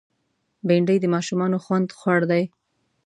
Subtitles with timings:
[0.67, 2.43] بېنډۍ د ماشومانو خوند خوړ دی